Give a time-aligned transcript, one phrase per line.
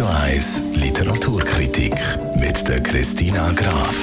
[0.00, 1.94] Radio 1 Literaturkritik
[2.36, 3.94] mit der Christina Graf.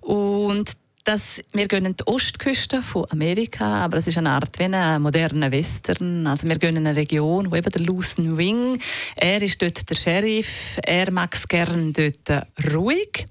[0.00, 0.72] Und
[1.06, 5.00] das, wir gehen in die Ostküste von Amerika, aber es ist eine Art wie ein
[5.00, 6.26] moderner Western.
[6.26, 8.80] Also wir gehen in eine Region, wo eben der Lucen Wing,
[9.14, 13.26] er ist dort der Sheriff, er mag es gerne dort ruhig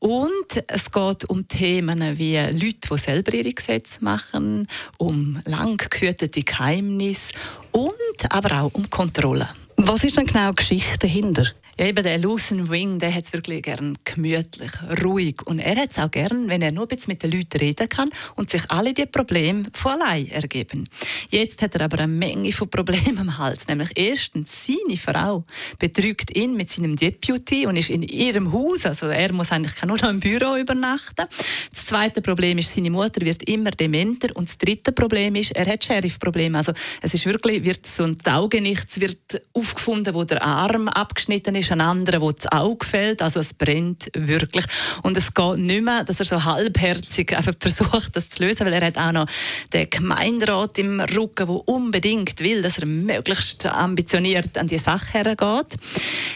[0.00, 4.66] und es geht um Themen wie Leute, die selber ihre Gesetze machen,
[4.98, 7.34] um lang gehütete Geheimnisse
[7.70, 7.92] und
[8.30, 9.48] aber auch um Kontrolle.
[9.76, 11.46] Was ist denn genau die Geschichte dahinter?
[11.78, 15.40] Ja, eben der Lucen Wing, der hat es wirklich gern gemütlich, ruhig.
[15.46, 18.10] Und er hat es auch gern, wenn er nur ein mit den Leuten reden kann
[18.36, 20.86] und sich alle die Probleme von allein ergeben.
[21.30, 23.66] Jetzt hat er aber eine Menge von Problemen am Hals.
[23.68, 25.44] Nämlich erstens, seine Frau
[25.78, 28.84] betrügt ihn mit seinem Deputy und ist in ihrem Haus.
[28.84, 31.26] Also er muss eigentlich nur noch im Büro übernachten.
[31.92, 34.34] Zweite Problem ist, seine Mutter wird immer dementer.
[34.34, 36.56] Und das dritte Problem ist, er hat Sheriff-Probleme.
[36.56, 41.70] Also es ist wirklich, wird so ein Taugenichts wird aufgefunden, wo der Arm abgeschnitten ist
[41.70, 43.20] ein anderer, wo das Auge fällt.
[43.20, 44.64] Also es brennt wirklich.
[45.02, 48.72] Und es geht nicht mehr, dass er so halbherzig einfach versucht, das zu lösen, weil
[48.72, 49.26] er hat auch noch
[49.74, 55.76] den Gemeinderat im Rücken, der unbedingt will, dass er möglichst ambitioniert an die Sache hergeht.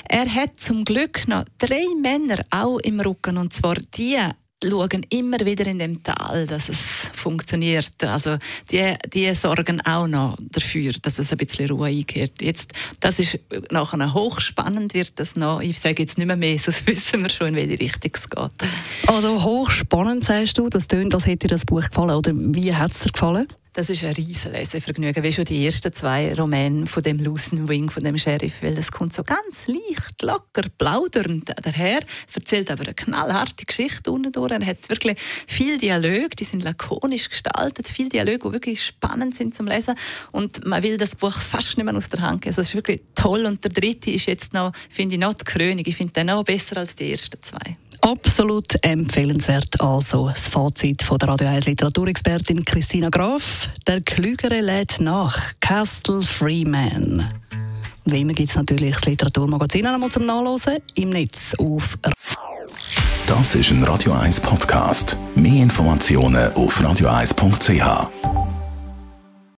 [0.07, 4.19] Er hat zum Glück noch drei Männer auch im Rücken, und zwar die
[4.65, 8.03] schauen immer wieder in dem Tal, dass es funktioniert.
[8.03, 8.39] Also
[8.71, 12.41] die, die sorgen auch noch dafür, dass es ein bisschen Ruhe einkehrt.
[12.41, 13.39] Jetzt, das ist
[13.71, 15.61] nachher hochspannend wird das noch.
[15.61, 18.71] Ich sage jetzt nicht mehr mehr, sonst wissen wir schon, in welche Richtung es geht.
[19.07, 22.17] Also hochspannend sagst du, das tönt, als hätte dir das Buch gefallen.
[22.17, 23.49] Oder wie hat es dir gefallen?
[23.77, 27.91] Das ist ein riesen Lesevergnügen, wie schon die ersten zwei Romane von dem Lucen Wing,
[27.91, 32.01] von dem Sheriff, weil es kommt so ganz leicht, locker, plaudernd daher,
[32.35, 34.51] erzählt aber eine knallharte Geschichte unten durch.
[34.51, 39.55] Er hat wirklich viel Dialog, die sind lakonisch gestaltet, viel Dialog, die wirklich spannend sind
[39.55, 39.95] zum Lesen
[40.33, 42.53] und man will das Buch fast nicht mehr aus der Hand geben.
[42.53, 45.45] Also es ist wirklich toll und der dritte ist jetzt noch, finde ich, noch die
[45.45, 45.85] Krönung.
[45.85, 47.77] Ich finde den noch besser als die ersten zwei.
[48.01, 49.81] Absolut empfehlenswert.
[49.81, 53.69] Also das Fazit von der Radio 1 Literaturexpertin Christina Graf.
[53.87, 55.41] Der Klügere lädt nach.
[55.61, 57.29] Castle Freeman.
[58.05, 61.99] wie immer gibt es natürlich das Literaturmagazin einmal zum Nachlesen im Netz auf.
[63.27, 65.17] Das ist ein Radio 1 Podcast.
[65.35, 68.46] Mehr Informationen auf radio1.ch.